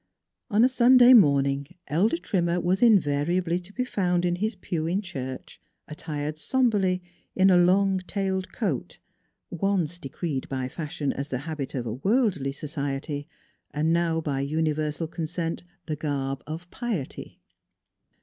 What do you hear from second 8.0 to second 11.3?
tailed coat, once decreed by fashion as